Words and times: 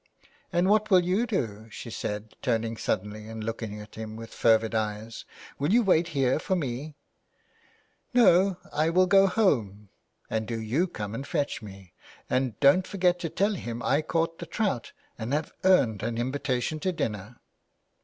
"And 0.51 0.67
what 0.67 0.89
will 0.89 1.01
you 1.01 1.27
do?" 1.27 1.67
she 1.69 1.91
said, 1.91 2.33
turning 2.41 2.75
suddenly 2.75 3.27
and 3.27 3.43
looking 3.43 3.79
at 3.79 3.93
him 3.93 4.15
with 4.15 4.33
fervid 4.33 4.73
eyes." 4.73 5.25
Will 5.59 5.71
you 5.71 5.83
wait 5.83 6.07
here 6.17 6.39
for 6.39 6.55
me?"" 6.55 6.95
No, 8.15 8.57
I 8.73 8.89
will 8.89 9.05
go 9.05 9.27
home 9.27 9.89
and 10.27 10.47
do 10.47 10.59
you 10.59 10.87
come 10.87 11.13
and 11.13 11.27
fetch 11.27 11.61
me— 11.61 11.93
and 12.31 12.59
don't 12.59 12.87
forget 12.87 13.19
to 13.19 13.29
tell 13.29 13.53
him 13.53 13.83
I 13.83 14.01
caught 14.01 14.39
the 14.39 14.47
trout 14.47 14.91
and 15.19 15.33
have 15.33 15.53
earned 15.63 16.01
an 16.01 16.17
invitation 16.17 16.79
to 16.79 16.91
dinner." 16.91 17.39